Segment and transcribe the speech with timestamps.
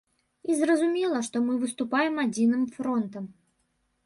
[0.53, 3.25] І зразумела, што мы выступаем адзіным фронтам.